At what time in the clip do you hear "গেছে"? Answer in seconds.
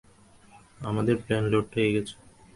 1.95-2.13